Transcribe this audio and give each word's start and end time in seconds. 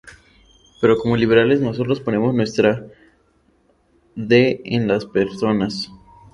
Pero 0.81 0.97
como 0.97 1.15
liberales, 1.15 1.61
nosotros 1.61 1.99
ponemos 1.99 2.33
nuestra 2.33 2.87
de 4.15 4.59
en 4.65 4.87
las 4.87 5.05
personas. 5.05 5.91